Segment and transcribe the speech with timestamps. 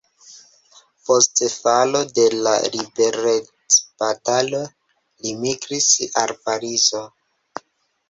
[1.09, 5.93] Post falo de la liberecbatalo li migris
[6.27, 7.09] al Parizo.